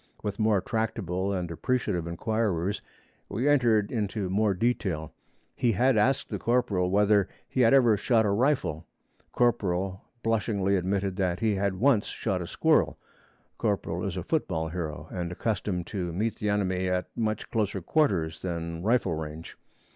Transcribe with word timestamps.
With 0.23 0.39
more 0.39 0.61
tractable 0.61 1.31
and 1.31 1.51
appreciative 1.51 2.07
inquirers 2.07 2.81
we 3.29 3.47
entered 3.47 3.91
into 3.91 4.31
more 4.31 4.55
detail. 4.55 5.13
He 5.55 5.73
had 5.73 5.95
asked 5.95 6.29
the 6.29 6.39
corporal 6.39 6.89
whether 6.89 7.29
he 7.47 7.61
had 7.61 7.71
ever 7.75 7.95
shot 7.97 8.25
a 8.25 8.31
rifle: 8.31 8.87
corporal 9.31 10.01
blushingly 10.23 10.75
admitted 10.75 11.17
that 11.17 11.39
he 11.39 11.53
had 11.53 11.75
once 11.75 12.07
shot 12.07 12.41
a 12.41 12.47
squirrel. 12.47 12.97
(Corporal 13.59 14.03
is 14.03 14.17
a 14.17 14.23
football 14.23 14.69
hero, 14.69 15.07
and 15.11 15.31
accustomed 15.31 15.85
to 15.85 16.11
meet 16.11 16.37
the 16.39 16.49
enemy 16.49 16.89
at 16.89 17.05
much 17.15 17.51
closer 17.51 17.79
quarters 17.79 18.41
than 18.41 18.81
rifle 18.81 19.13
range. 19.13 19.55